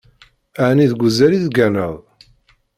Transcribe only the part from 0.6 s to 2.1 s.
Ɛni deg uzal i tegganeḍ?